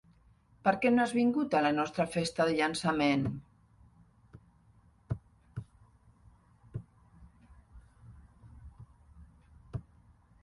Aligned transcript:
Per 0.67 0.71
què 0.83 0.91
no 0.93 1.01
has 1.03 1.11
vingut 1.17 1.57
a 1.57 1.59
la 1.65 1.71
nostra 1.79 2.05
festa 2.13 2.45
de 2.51 2.55
llançament? 2.59 3.27